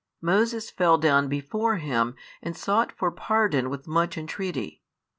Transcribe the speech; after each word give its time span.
Moses 0.23 0.71
fell 0.71 0.97
down 0.97 1.27
before 1.27 1.75
Him 1.77 2.15
and 2.41 2.57
sought 2.57 2.91
for 2.91 3.11
pardon 3.11 3.69
with 3.69 3.85
much 3.85 4.17
entreaty. 4.17 4.81